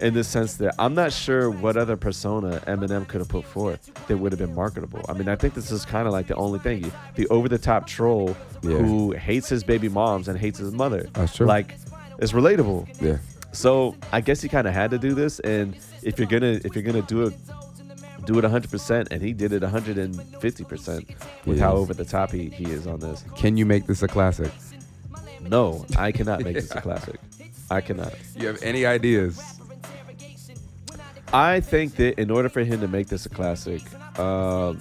[0.00, 3.90] in the sense that I'm not sure what other persona Eminem could have put forth
[4.06, 5.04] that would have been marketable.
[5.08, 7.58] I mean, I think this is kind of like the only thing the over the
[7.58, 8.76] top troll Yeah.
[8.76, 11.08] who hates his baby moms and hates his mother.
[11.14, 11.46] That's true.
[11.46, 11.74] Like,
[12.20, 12.86] it's relatable.
[13.02, 13.16] Yeah.
[13.50, 15.74] So I guess he kind of had to do this, and
[16.08, 17.34] if you're gonna if you're gonna do it,
[18.24, 21.08] do it 100, percent and he did it 150 percent
[21.46, 23.24] with how over the top he, he is on this.
[23.36, 24.50] Can you make this a classic?
[25.40, 27.20] No, I cannot make this a classic.
[27.70, 28.12] I cannot.
[28.36, 29.40] You have any ideas?
[31.32, 33.82] I think that in order for him to make this a classic,
[34.18, 34.78] um,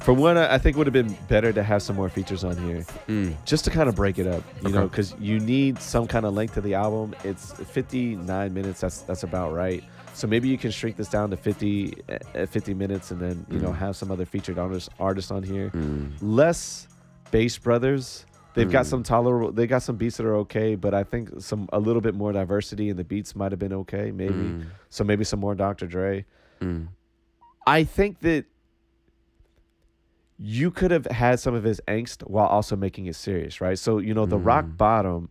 [0.00, 2.42] for one, I I think it would have been better to have some more features
[2.42, 3.34] on here, Mm.
[3.44, 4.42] just to kind of break it up.
[4.64, 7.14] You know, because you need some kind of length to the album.
[7.22, 8.80] It's 59 minutes.
[8.80, 9.84] That's that's about right.
[10.20, 11.94] So maybe you can shrink this down to 50,
[12.34, 13.76] uh, 50 minutes, and then you know Mm.
[13.78, 15.70] have some other featured artists artists on here.
[15.70, 16.12] Mm.
[16.20, 16.86] Less
[17.30, 18.26] Bass Brothers.
[18.54, 18.88] They've got Mm.
[18.90, 19.50] some tolerable.
[19.50, 22.32] They got some beats that are okay, but I think some a little bit more
[22.32, 24.10] diversity in the beats might have been okay.
[24.10, 24.64] Maybe Mm.
[24.90, 25.04] so.
[25.04, 25.86] Maybe some more Dr.
[25.86, 26.26] Dre.
[26.60, 26.88] Mm.
[27.66, 28.44] I think that
[30.36, 33.78] you could have had some of his angst while also making it serious, right?
[33.78, 34.76] So, you know, the rock Mm.
[34.76, 35.28] bottom,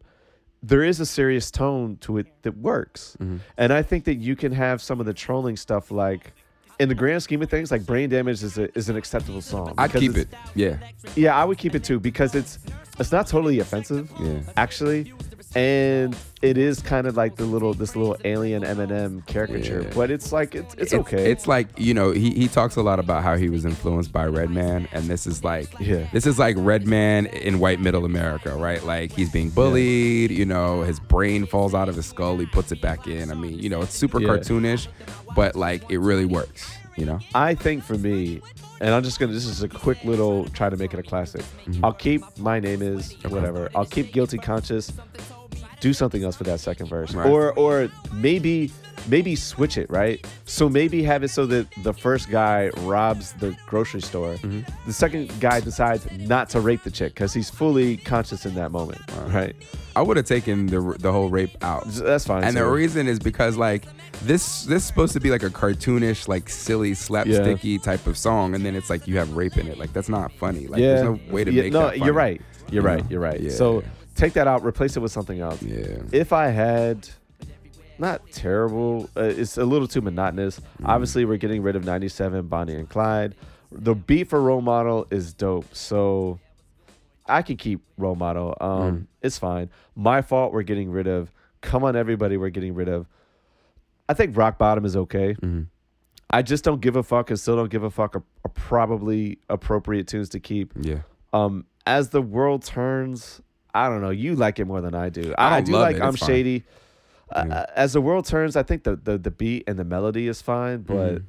[0.62, 3.16] there is a serious tone to it that works.
[3.22, 3.40] Mhm.
[3.58, 6.34] And I think that you can have some of the trolling stuff like
[6.80, 9.74] in the grand scheme of things, like Brain Damage is a, is an acceptable song.
[9.78, 10.30] I'd keep it.
[10.56, 10.78] Yeah.
[11.16, 12.60] Yeah, I would keep it too because it's
[13.00, 14.40] it's not totally offensive Yeah.
[14.58, 15.14] actually
[15.56, 19.92] and it is kind of like the little this little alien Eminem caricature, Yeah.
[19.96, 21.32] but it's like it's it's, okay.
[21.32, 24.26] It's like you know he, he talks a lot about how he was influenced by
[24.28, 26.08] Redman, and this is like Yeah.
[26.14, 28.84] this is like Redman in white middle America, right?
[28.84, 30.32] Like he's being bullied.
[30.32, 32.38] You know, his brain falls out of his skull.
[32.38, 33.32] He puts it back in.
[33.32, 34.30] I mean, you know, it's super Yeah.
[34.30, 34.88] cartoonish,
[35.36, 36.70] but like it really works.
[36.96, 37.20] You know.
[37.34, 38.42] I think for me,
[38.82, 39.32] and I'm just gonna.
[39.32, 41.42] This is a quick little try to make it a classic.
[41.66, 41.86] Mm-hmm.
[41.86, 43.70] I'll keep my name is whatever.
[43.74, 44.92] I'll keep guilty conscious.
[45.80, 47.28] Do something else for that second verse, Right.
[47.30, 48.72] or or maybe
[49.08, 50.26] maybe switch it right.
[50.46, 54.34] So maybe have it so that the first guy robs the grocery store.
[54.36, 54.62] Mm-hmm.
[54.86, 58.72] The second guy decides not to rape the chick because he's fully conscious in that
[58.72, 59.56] moment, right?
[59.96, 61.86] I would have taken the the whole rape out.
[61.88, 62.44] That's fine.
[62.44, 63.86] And the reason is because like
[64.24, 68.54] this this is supposed to be like a cartoonish, like silly, slapsticky type of song,
[68.54, 69.78] and then it's like you have rape in it.
[69.78, 70.68] Like that's not funny.
[70.68, 71.80] Like yeah, there's no way to yeah, make no.
[71.84, 72.04] that funny.
[72.06, 72.42] You're right.
[72.70, 73.00] You're You right.
[73.04, 73.08] know?
[73.10, 73.40] You're right.
[73.40, 73.52] Yeah.
[73.52, 73.82] So
[74.20, 74.64] take that out.
[74.64, 75.62] Replace it with something else.
[75.62, 76.02] Yeah.
[76.12, 77.08] if I had
[77.98, 80.60] not terrible, uh, it's a little too monotonous.
[80.82, 80.88] Mm.
[80.88, 83.36] Obviously, we're getting rid of 97, Bonnie and Clyde.
[83.72, 85.74] The beat for role model is dope.
[85.76, 86.40] So
[87.28, 88.56] I can keep role model.
[88.62, 89.06] Um, Mm.
[89.22, 89.70] It's fine.
[89.96, 91.32] My fault, we're getting rid of.
[91.62, 93.06] Come on, everybody, we're getting rid of.
[94.08, 95.36] I think rock bottom is okay.
[95.36, 95.68] Mhm.
[96.30, 99.40] I just don't give a fuck and still don't give a fuck are, are probably
[99.50, 100.72] appropriate tunes to keep.
[100.80, 101.00] Yeah.
[101.34, 103.42] Um, as the world turns,
[103.74, 104.10] I don't know.
[104.10, 105.34] You like it more than I do.
[105.38, 106.28] I I, love like it, I'm fine.
[106.28, 106.64] shady.
[107.32, 107.46] Uh.
[107.52, 110.42] Uh, as the world turns, I think the, the the beat and the melody is
[110.42, 111.24] fine, but Mhm.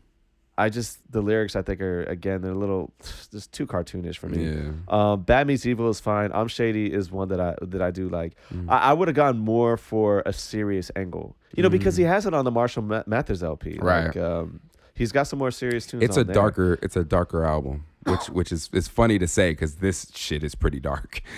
[0.57, 2.93] I just the lyrics I think are again they're a little
[3.31, 4.45] just too cartoonish for me.
[4.47, 4.71] Yeah.
[4.89, 6.31] Um, Bad Meets Evil is fine.
[6.33, 8.35] I'm Shady is one that I that I do like.
[8.53, 8.67] Mm.
[8.71, 12.25] I, I would have gone more for a serious angle, you know, because he has
[12.27, 13.75] it on the Marshall Mathers LP.
[13.75, 13.83] Mm.
[13.83, 14.07] Right.
[14.07, 14.61] Like, um,
[14.95, 16.03] he's got some more serious tunes.
[16.05, 16.35] It's a there.
[16.35, 20.43] darker it's a darker album, which which is it's funny to say because this shit
[20.43, 21.23] is pretty dark.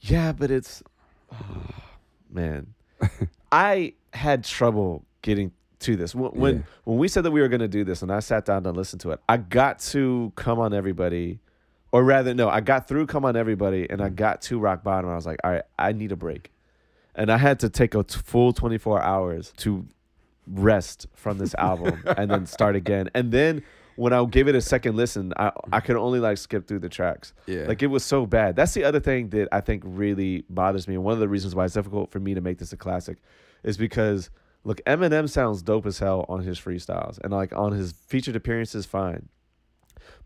[0.00, 0.82] Yeah, but it's
[1.32, 1.36] oh,
[2.30, 2.74] man.
[3.52, 6.62] I had trouble getting to this when when, Yeah.
[6.84, 8.70] when we said that we were going to do this, and I sat down to
[8.70, 9.20] listen to it.
[9.28, 11.38] I got to come on everybody,
[11.92, 14.16] or rather, no, I got through come on everybody, and I mm.
[14.16, 15.10] got to rock bottom.
[15.10, 16.50] I was like, all right, I need a break,
[17.14, 19.86] and I had to take a t- full twenty four hours to
[20.46, 23.62] rest from this album and then start again, and then.
[23.96, 26.88] When I gave it a second listen, I I could only like skip through the
[26.88, 27.32] tracks.
[27.46, 27.66] Yeah.
[27.66, 28.56] Like it was so bad.
[28.56, 30.94] That's the other thing that I think really bothers me.
[30.94, 33.18] And one of the reasons why it's difficult for me to make this a classic
[33.62, 34.30] is because
[34.64, 38.86] look, Eminem sounds dope as hell on his freestyles and like on his featured appearances,
[38.86, 39.28] fine.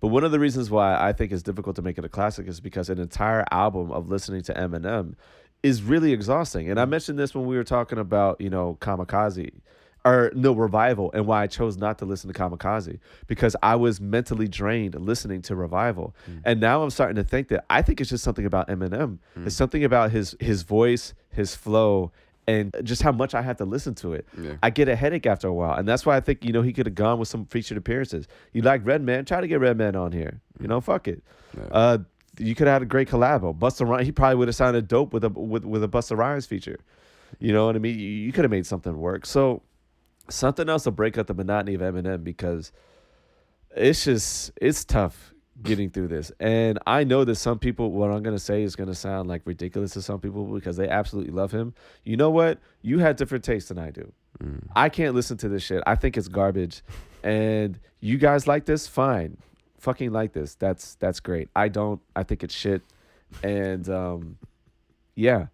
[0.01, 2.47] But one of the reasons why I think it's difficult to make it a classic
[2.47, 5.15] is because an entire album of listening to Eminem
[5.63, 6.71] is really exhausting.
[6.71, 6.91] And I mm.
[6.91, 9.61] mentioned this when we were talking about, you know, Kamikaze
[10.05, 14.01] or no revival and why I chose not to listen to Kamikaze because I was
[14.01, 16.15] mentally drained listening to revival.
[16.31, 16.43] Mm.
[16.45, 19.19] And now I'm starting to think that I think it's just something about Eminem.
[19.37, 19.47] Mm.
[19.47, 22.13] It's something about his his voice, his flow,
[22.47, 24.27] and just how much I have to listen to it.
[24.41, 24.55] Yeah.
[24.63, 25.75] I get a headache after a while.
[25.75, 28.27] And that's why I think, you know, he could have gone with some featured appearances.
[28.53, 30.41] You like Redman, try to get Redman on here.
[30.59, 30.69] You mm.
[30.71, 31.23] know, fuck it.
[31.57, 31.65] Yeah.
[31.71, 31.99] Uh
[32.41, 33.57] you could have had a great collabo.
[33.57, 36.47] Busta Rhymes, he probably would have sounded dope with a with, with a Busta Rhymes
[36.47, 36.79] feature.
[37.39, 37.99] You know what I mean?
[37.99, 39.27] You, you could have made something work.
[39.27, 39.63] So
[40.31, 42.73] something else to break up the monotony of Eminem because
[43.77, 46.31] it's just it's tough getting through this.
[46.41, 49.29] And I know that some people, what I'm going to say is going to sound
[49.29, 51.75] like ridiculous to some people because they absolutely love him.
[52.05, 52.59] You know what?
[52.83, 54.12] You had different tastes than I do.
[54.43, 54.69] Mm.
[54.77, 55.83] I can't listen to this shit.
[55.87, 56.83] I think it's garbage.
[57.23, 58.87] And you guys like this?
[58.87, 59.38] Fine.
[59.79, 60.55] Fucking like this.
[60.55, 61.49] That's that's great.
[61.55, 62.01] I don't.
[62.14, 62.83] I think it's shit.
[63.43, 64.38] And um
[65.14, 65.47] yeah.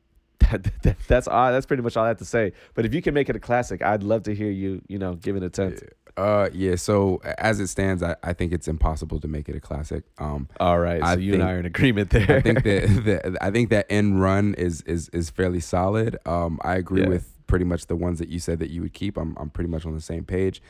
[0.51, 2.53] That, that, that's all, that's pretty much all I have to say.
[2.75, 5.15] But if you can make it a classic, I'd love to hear you, you know,
[5.15, 5.83] give it a tenth.
[6.17, 6.77] Uh, yeah.
[6.77, 10.05] So as it stands, I, I think it's impossible to make it a classic.
[10.19, 12.37] Um, All right, so I you and I are in agreement there.
[12.37, 16.17] I think that, that I think that end run is is is fairly solid.
[16.27, 17.09] Um, I agree Yeah.
[17.09, 19.17] with pretty much the ones that you said that you would keep.
[19.17, 20.63] I'm I'm pretty much on the same page.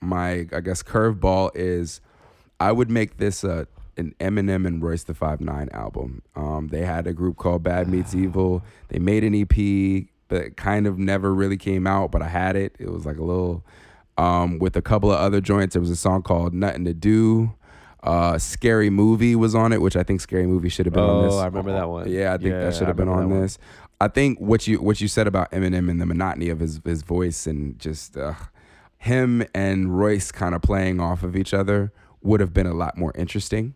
[0.00, 2.00] My I guess curveball is
[2.60, 6.22] I would make this a an Eminem and Royce the Five Nine album.
[6.34, 8.62] Um, they had a group called Bad Meets Evil.
[8.88, 12.10] They made an EP, but kind of never really came out.
[12.10, 12.74] But I had it.
[12.78, 13.64] It was like a little
[14.18, 15.74] um, with a couple of other joints.
[15.74, 17.54] There was a song called Nothing to Do.
[18.02, 21.24] Uh, Scary Movie was on it, which I think Scary Movie should have been on
[21.24, 21.34] this.
[21.34, 21.38] Oh.
[21.38, 22.10] I remember that one.
[22.10, 23.58] Yeah, I think Yeah, that should have been on this.
[24.00, 27.02] I think what you what you said about Eminem and the monotony of his his
[27.02, 28.34] voice and just uh,
[28.98, 32.96] him and Royce kind of playing off of each other would have been a lot
[32.98, 33.74] more interesting.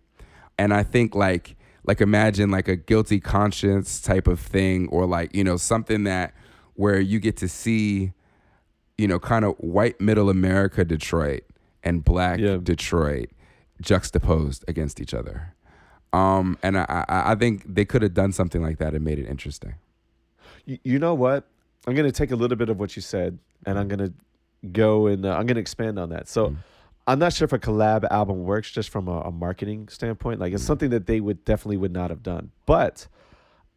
[0.59, 5.35] And I think like like imagine like a guilty conscience type of thing or like
[5.35, 6.35] you know something that
[6.75, 8.13] where you get to see
[8.99, 11.45] you know kind of white middle America Detroit
[11.85, 12.57] and black Yeah.
[12.63, 13.31] Detroit
[13.81, 15.55] juxtaposed against each other.
[16.13, 19.19] Um, and I, I, I think they could have done something like that and made
[19.19, 19.75] it interesting.
[20.65, 21.45] You, you know what?
[21.87, 24.13] I'm gonna take a little bit of what you said, and I'm gonna
[24.73, 26.27] go and uh, I'm gonna expand on that.
[26.29, 26.57] So, Mm.
[27.07, 30.41] I'm not sure if a collab album works just from a, a marketing standpoint.
[30.41, 30.67] Like, it's Mm.
[30.67, 32.51] something that they would definitely would not have done.
[32.67, 33.07] But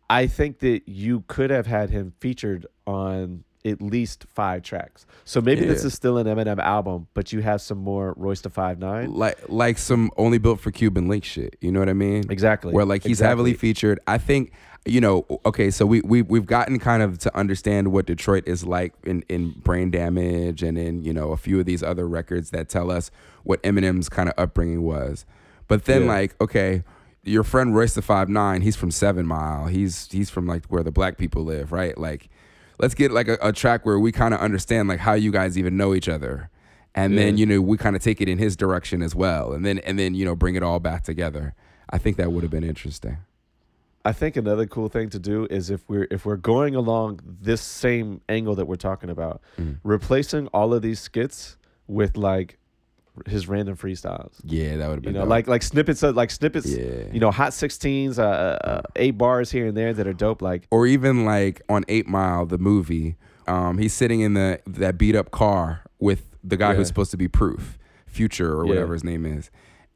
[0.09, 5.05] I think that you could have had him featured on at least five tracks.
[5.25, 8.49] So maybe this is still an Eminem album, but you have some more Royce to
[8.49, 9.13] Five Nine.
[9.13, 11.57] Like like some only built for Cuban link shit.
[11.61, 12.23] You know what I mean?
[12.31, 12.73] Exactly.
[12.73, 13.29] Where like he's Exactly.
[13.29, 13.99] heavily featured.
[14.07, 14.51] I think
[14.85, 15.25] you know.
[15.45, 19.23] Okay, so we we we've gotten kind of to understand what Detroit is like in
[19.29, 22.89] in Brain Damage and in you know a few of these other records that tell
[22.89, 23.11] us
[23.43, 25.25] what Eminem's kind of upbringing was.
[25.67, 26.07] But then Yeah.
[26.13, 26.83] like okay.
[27.21, 29.67] Your friend Royce the Five Nine, he's from Seven Mile.
[29.67, 31.95] He's he's from like where the black people live, right?
[31.97, 32.29] Like,
[32.79, 35.57] let's get like a, a track where we kind of understand like how you guys
[35.57, 36.49] even know each other.
[36.95, 39.53] And then you know we kind of take it in his direction as well.
[39.53, 41.53] And then and then you know bring it all back together.
[41.89, 43.17] I think that would have been interesting.
[44.05, 47.61] I think another cool thing to do is if we're if we're going along this
[47.61, 49.77] same angle that we're talking about, Mm.
[49.83, 52.57] replacing all of these skits with like
[53.27, 54.33] his random freestyles.
[54.43, 55.29] yeah that would have You know, dope.
[55.29, 56.67] like like snippets of like snippets.
[56.67, 57.05] Yeah.
[57.11, 58.23] You know, hot sixteens, uh,
[58.63, 60.41] uh, eight bars here and there that are dope.
[60.41, 63.15] Like or even like on eight mile the movie
[63.47, 66.75] um he's sitting in the that beat up car with the guy Yeah.
[66.77, 68.69] who's supposed to be proof future or Yeah.
[68.69, 69.49] whatever his name is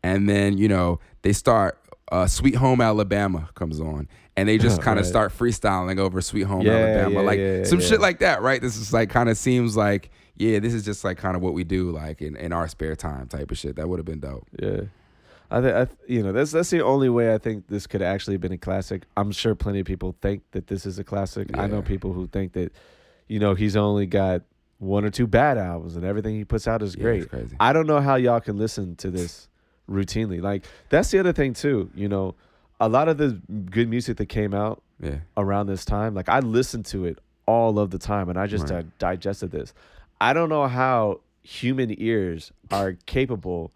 [0.04, 1.80] and then you know they start
[2.12, 5.10] uh, Sweet Home Alabama comes on, and they just kind of Right.
[5.10, 7.88] start freestyling over Sweet Home Yeah, Alabama, yeah, like yeah, some yeah.
[7.88, 8.62] shit like that, right?
[8.62, 11.54] This is like kind of seems like, yeah, this is just like kind of what
[11.54, 13.76] we do, like in, in our spare time type of shit.
[13.76, 14.48] That would have been dope.
[14.60, 14.82] Yeah.
[15.52, 18.02] I think I th- you know that's that's the only way I think this could
[18.02, 19.04] actually have been a classic.
[19.16, 21.56] I'm sure plenty of people think that this is a classic.
[21.56, 22.72] I know people who think that,
[23.28, 24.42] you know, he's only got
[24.80, 27.28] one or two bad albums and everything he puts out is Yeah, great.
[27.60, 29.48] I don't know how y'all can listen to this
[29.90, 30.42] routinely.
[30.42, 31.92] Like that's the other thing too.
[31.94, 32.34] You know,
[32.80, 35.18] a lot of the good music that came out Yeah.
[35.38, 38.70] around this time, like I listened to it all of the time, and I just
[38.72, 38.80] Right.
[38.86, 39.74] uh, digested this.
[40.24, 43.74] I don't know how human ears are capable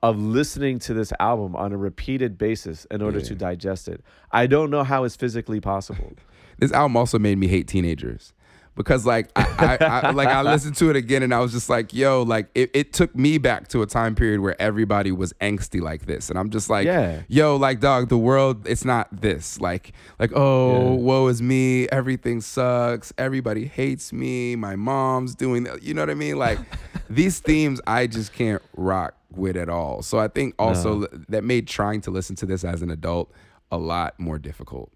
[0.00, 4.04] of listening to this album on a repeated basis in order to digest it.
[4.30, 6.12] I don't know how it's physically possible.
[6.60, 8.32] This album also made me hate teenagers
[8.78, 11.68] because like I, I, I like I listened to it again and I was just
[11.68, 15.34] like, yo, like it, it took me back to a time period where everybody was
[15.34, 17.22] angsty like this, and I'm just like, Yeah.
[17.28, 19.60] yo, like dog, the world, it's not this.
[19.60, 20.96] Like, like oh, Yeah.
[21.00, 25.82] woe is me, everything sucks, everybody hates me, my mom's doing that.
[25.82, 26.38] You know what I mean?
[26.38, 26.58] Like
[27.10, 30.02] these themes, I just can't rock with at all.
[30.02, 31.06] So I think also No.
[31.28, 33.30] that made trying to listen to this as an adult
[33.72, 34.90] a lot more difficult.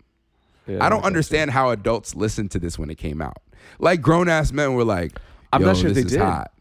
[0.69, 3.39] Yeah, I don't understand how adults listened to this when it came out.
[3.79, 5.19] Like grown ass men were like,
[5.53, 6.21] I'm not sure if this they is did.
[6.21, 6.53] hot.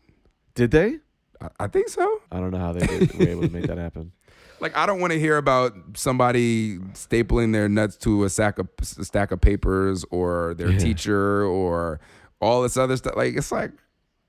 [0.55, 0.97] Did they?
[1.41, 2.21] I, I think so.
[2.31, 4.11] I don't know how they did, were able to make that happen.
[4.59, 8.67] Like I don't want to hear about somebody stapling their nuts to a sack of
[8.81, 10.77] a stack of papers or their Yeah.
[10.77, 11.99] teacher or
[12.39, 13.15] all this other stuff.
[13.15, 13.71] Like it's like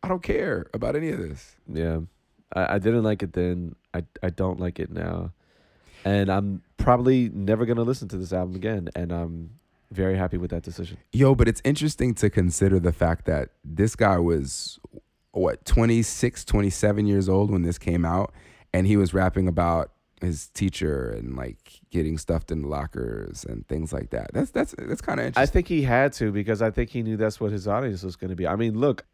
[0.02, 1.56] I don't care about any of this.
[1.70, 2.00] Yeah,
[2.54, 3.74] I, I didn't like it then.
[3.92, 5.32] I I don't like it now,
[6.04, 8.88] and I'm probably never gonna listen to this album again.
[8.96, 9.50] And I'm
[9.92, 10.98] very happy with that decision.
[11.12, 14.80] Yo, but it's interesting to consider the fact that this guy was
[15.32, 18.32] what 26, 27 years old when this came out
[18.72, 23.92] and he was rapping about his teacher and like getting stuffed in lockers and things
[23.92, 24.32] like that.
[24.32, 25.42] That's that's that's kind of interesting.
[25.42, 28.16] I think he had to because I think he knew that's what his audience was
[28.16, 28.46] going to be.
[28.46, 29.04] I mean, look,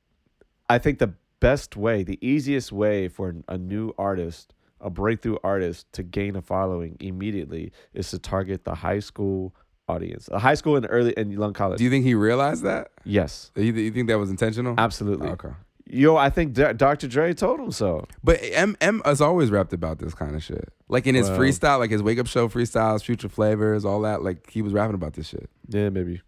[0.68, 5.90] I think the best way, the easiest way for a new artist, a breakthrough artist
[5.92, 9.54] to gain a following immediately is to target the high school
[9.88, 11.78] audience, a high school and early and young college.
[11.78, 12.90] Do you think he realized that?
[13.04, 14.74] yes, You, you think that was intentional?
[14.78, 15.28] absolutely.
[15.30, 15.50] Okay.
[15.90, 17.08] Yo, I think D- Dr.
[17.08, 18.04] Dre told him so.
[18.22, 20.68] But M M has always rapped about this kind of shit.
[20.88, 24.22] Like in his Well- freestyle, like his wake up show freestyles, Future Flavas, all that.
[24.22, 25.48] Like he was rapping about this shit.
[25.68, 26.20] Yeah, maybe.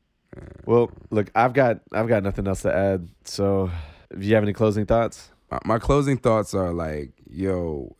[0.65, 3.09] Well, look, I've got I've got nothing else to add.
[3.25, 3.71] So,
[4.11, 5.31] if you have any closing thoughts?
[5.51, 7.97] My, my closing thoughts are like, yo,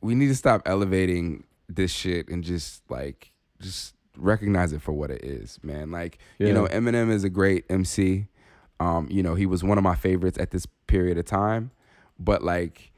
[0.00, 3.30] we need to stop elevating this shit and just like
[3.60, 5.90] just recognize it for what it is, man.
[5.90, 8.26] Like, you know, Eminem is a great MC.
[8.78, 11.70] Um, you know, he was one of my favorites at this period of time.
[12.18, 12.92] But like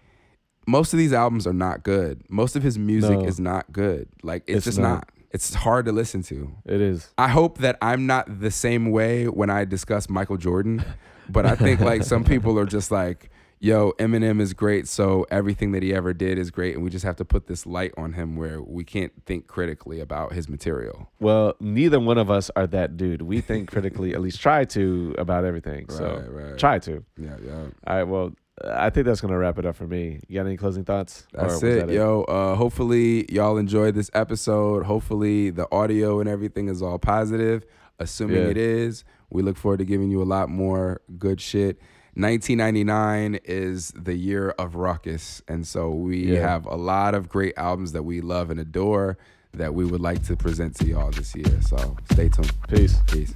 [0.67, 2.23] most of these albums are not good.
[2.29, 3.25] Most of his music No.
[3.25, 4.09] is not good.
[4.23, 4.89] Like it's, It's just not.
[4.95, 5.09] not.
[5.33, 6.53] It's hard to listen to.
[6.67, 7.09] It is.
[7.17, 10.85] I hope that I'm not the same way when I discuss Michael Jordan,
[11.29, 13.31] but I think like some people are just like,
[13.63, 17.05] yo, Eminem is great, so everything that he ever did is great, and we just
[17.05, 21.09] have to put this light on him where we can't think critically about his material.
[21.21, 23.23] Well, neither one of us are that dude.
[23.23, 25.89] We think critically, at least try to about everything.
[25.89, 26.59] so Right, right.
[26.59, 27.05] try to.
[27.17, 27.53] Yeah, yeah.
[27.87, 28.03] All right.
[28.03, 28.33] Well,
[28.65, 30.21] I think that's gonna wrap it up for me.
[30.29, 31.27] You got any closing thoughts?
[31.33, 32.23] That's it, that yo.
[32.25, 34.85] Uh, hopefully y'all enjoyed this episode.
[34.85, 37.65] Hopefully the audio and everything is all positive.
[37.99, 38.49] Assuming Yeah.
[38.51, 41.79] it is, we look forward to giving you a lot more good shit.
[42.15, 46.41] 1999 is the year of ruckus, and so we Yeah.
[46.47, 49.17] have a lot of great albums that we love and adore
[49.55, 51.61] that we would like to present to y'all this year.
[51.63, 52.53] So stay tuned.
[52.69, 52.97] Peace.
[53.07, 53.35] Peace.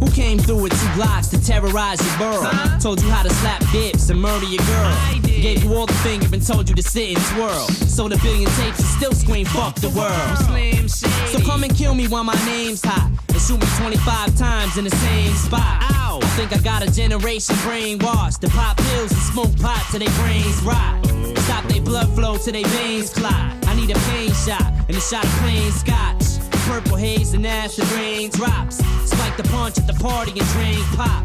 [0.00, 2.78] Who came through with two blocks to terrorize your borough?
[2.80, 4.96] Told you how to slap dips and murder your girl.
[5.22, 7.66] Gave you all the finger and told you to sit and twirl.
[7.68, 10.38] Sold a billion tapes and still scream fuck the world.
[10.46, 13.10] Slim So come and kill me while my name's hot.
[13.50, 15.82] And shoot me 25 times in the same spot.
[15.90, 16.20] Ow!
[16.22, 18.38] I think I got a generation brainwashed.
[18.40, 21.04] To pop pills and smoke pot till their brains rot.
[21.38, 23.56] Stop their blood flow till their veins clot.
[23.66, 26.38] I need a pain shot and a shot of plain scotch.
[26.66, 28.76] Purple haze and ash acid rain drops.
[29.10, 31.24] Spike the punch at the party and drain pop.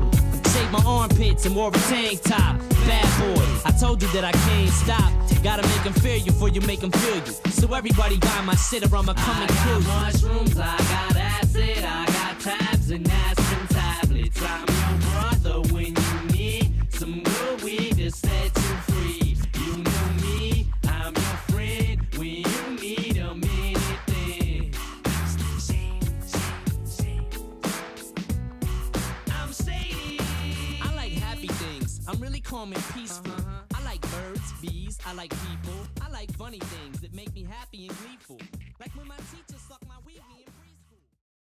[0.54, 2.58] Shake my armpits and wore a tank top.
[2.88, 5.12] Bad boy, I told you that I can't stop.
[5.46, 7.52] Gotta make them fear you before you make them feel you.
[7.52, 9.88] So everybody buy my shit or I'ma come and kill you.
[9.88, 12.15] mushrooms, I got acid, I got
[12.96, 13.45] and aspirin